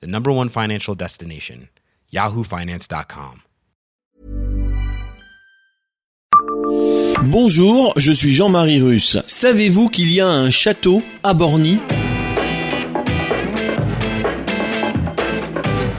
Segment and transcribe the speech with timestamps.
[0.00, 1.68] the number one financial destination,
[2.12, 3.40] yahoofinance.com.
[7.26, 9.18] Bonjour, je suis Jean-Marie Russe.
[9.26, 11.80] Savez-vous qu'il y a un château à Borny?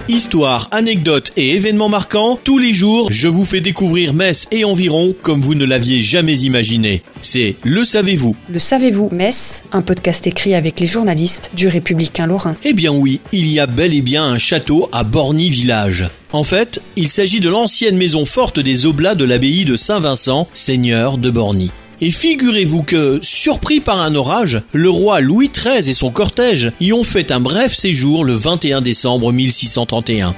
[0.08, 5.16] Histoire, anecdotes et événements marquants, tous les jours, je vous fais découvrir Metz et environ
[5.24, 7.02] comme vous ne l'aviez jamais imaginé.
[7.24, 12.56] C'est Le Savez-vous Le savez-vous, Metz, un podcast écrit avec les journalistes du Républicain Lorrain.
[12.64, 16.08] Eh bien oui, il y a bel et bien un château à Borny Village.
[16.32, 21.18] En fait, il s'agit de l'ancienne maison forte des Oblats de l'abbaye de Saint-Vincent, seigneur
[21.18, 21.72] de Borny.
[22.02, 26.92] Et figurez-vous que, surpris par un orage, le roi Louis XIII et son cortège y
[26.92, 30.36] ont fait un bref séjour le 21 décembre 1631.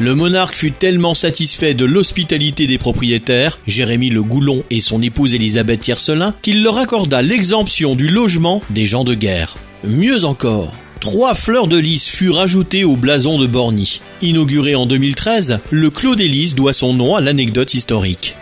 [0.00, 5.34] Le monarque fut tellement satisfait de l'hospitalité des propriétaires, Jérémy le Goulon et son épouse
[5.34, 9.56] Élisabeth Tiercelin, qu'il leur accorda l'exemption du logement des gens de guerre.
[9.82, 14.00] Mieux encore, Trois fleurs de lys furent ajoutées au blason de Borny.
[14.20, 18.36] Inauguré en 2013, le Clos des Lys doit son nom à l'anecdote historique.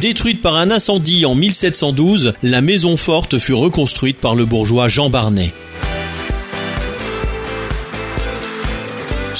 [0.00, 5.10] Détruite par un incendie en 1712, la maison forte fut reconstruite par le bourgeois Jean
[5.10, 5.52] Barnet.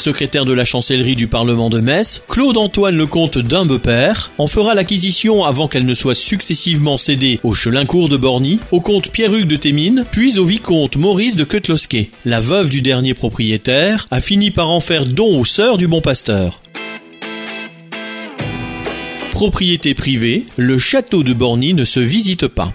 [0.00, 5.68] Secrétaire de la chancellerie du Parlement de Metz, Claude-Antoine Lecomte d'Imbepère en fera l'acquisition avant
[5.68, 10.38] qu'elle ne soit successivement cédée au Chelincourt de Borny, au comte Pierre-Hugues de Thémines, puis
[10.38, 12.10] au vicomte Maurice de Quetlosquet.
[12.24, 16.00] La veuve du dernier propriétaire a fini par en faire don aux sœurs du bon
[16.00, 16.60] pasteur.
[19.30, 22.74] Propriété privée, le château de Borny ne se visite pas.